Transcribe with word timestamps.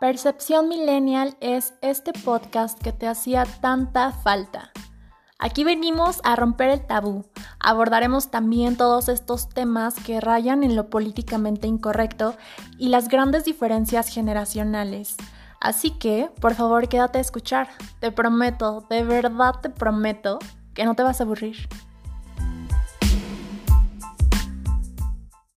Percepción 0.00 0.68
Millennial 0.68 1.36
es 1.40 1.74
este 1.82 2.12
podcast 2.12 2.80
que 2.80 2.92
te 2.92 3.08
hacía 3.08 3.44
tanta 3.60 4.12
falta. 4.12 4.70
Aquí 5.40 5.64
venimos 5.64 6.20
a 6.22 6.36
romper 6.36 6.70
el 6.70 6.86
tabú. 6.86 7.24
Abordaremos 7.58 8.30
también 8.30 8.76
todos 8.76 9.08
estos 9.08 9.48
temas 9.48 9.96
que 9.96 10.20
rayan 10.20 10.62
en 10.62 10.76
lo 10.76 10.88
políticamente 10.88 11.66
incorrecto 11.66 12.36
y 12.78 12.90
las 12.90 13.08
grandes 13.08 13.44
diferencias 13.44 14.06
generacionales. 14.06 15.16
Así 15.60 15.90
que, 15.90 16.30
por 16.40 16.54
favor, 16.54 16.88
quédate 16.88 17.18
a 17.18 17.22
escuchar. 17.22 17.68
Te 17.98 18.12
prometo, 18.12 18.86
de 18.88 19.02
verdad 19.02 19.56
te 19.60 19.68
prometo, 19.68 20.38
que 20.74 20.84
no 20.84 20.94
te 20.94 21.02
vas 21.02 21.20
a 21.20 21.24
aburrir. 21.24 21.68